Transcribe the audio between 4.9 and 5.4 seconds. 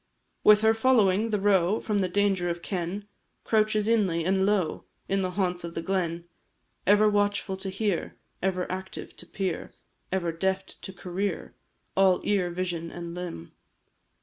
In the